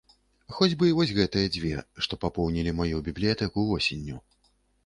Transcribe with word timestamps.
Хоць 0.59 0.77
бы 0.79 0.87
і 0.91 0.95
вось 0.99 1.13
гэтыя 1.17 1.51
дзве, 1.57 1.73
што 2.05 2.13
папоўнілі 2.23 2.75
маю 2.81 3.05
бібліятэку 3.11 3.69
восенню. 3.73 4.17